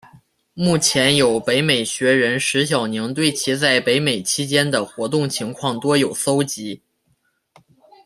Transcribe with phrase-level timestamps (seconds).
[0.55, 6.81] 目前有北美学人石晓宁对其在北美期间的活动情况多有搜辑。